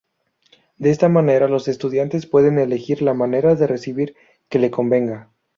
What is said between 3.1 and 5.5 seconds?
manera de recibir que le convenga.